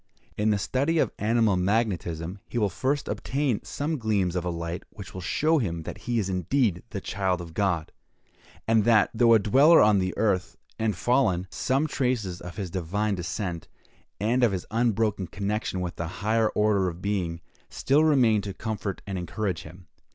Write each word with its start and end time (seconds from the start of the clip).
In 0.35 0.49
the 0.49 0.57
study 0.57 0.97
of 0.97 1.11
animal 1.19 1.55
magnetism, 1.57 2.39
he 2.49 2.57
will 2.57 2.71
first 2.71 3.07
obtain 3.07 3.63
some 3.63 3.99
gleams 3.99 4.35
of 4.35 4.43
a 4.43 4.49
light 4.49 4.81
which 4.89 5.13
will 5.13 5.21
show 5.21 5.59
him 5.59 5.83
that 5.83 5.99
he 6.09 6.17
is 6.17 6.27
indeed 6.27 6.81
the 6.89 6.99
child 6.99 7.39
of 7.39 7.53
God! 7.53 7.91
and 8.67 8.83
that, 8.85 9.11
though 9.13 9.35
a 9.35 9.37
dweller 9.37 9.79
on 9.79 9.99
the 9.99 10.17
earth, 10.17 10.57
and 10.79 10.95
fallen, 10.95 11.45
some 11.51 11.85
traces 11.85 12.41
of 12.41 12.55
his 12.57 12.71
divine 12.71 13.13
descent, 13.13 13.67
and 14.19 14.43
of 14.43 14.53
his 14.53 14.65
unbroken 14.71 15.27
connection 15.27 15.81
with 15.81 15.99
a 15.99 16.07
higher 16.07 16.49
order 16.49 16.89
of 16.89 16.99
being, 17.03 17.39
still 17.69 18.03
remain 18.03 18.41
to 18.41 18.55
comfort 18.55 19.03
and 19.05 19.19
encourage 19.19 19.61
him. 19.61 19.85